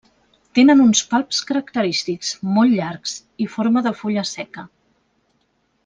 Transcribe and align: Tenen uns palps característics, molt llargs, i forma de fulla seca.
Tenen 0.59 0.79
uns 0.85 1.01
palps 1.11 1.41
característics, 1.51 2.31
molt 2.57 2.75
llargs, 2.79 3.15
i 3.47 3.47
forma 3.57 3.85
de 3.89 3.93
fulla 4.03 4.25
seca. 4.35 4.65